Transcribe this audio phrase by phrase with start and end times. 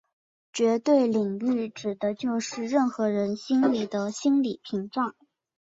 [0.51, 5.13] 绝对领域指的就是任何人心里的心理屏障。